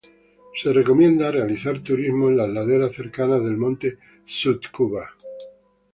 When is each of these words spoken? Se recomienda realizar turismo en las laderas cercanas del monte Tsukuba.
Se 0.55 0.73
recomienda 0.73 1.29
realizar 1.29 1.83
turismo 1.83 2.27
en 2.27 2.37
las 2.37 2.49
laderas 2.49 2.95
cercanas 2.95 3.43
del 3.43 3.55
monte 3.57 3.99
Tsukuba. 4.25 5.07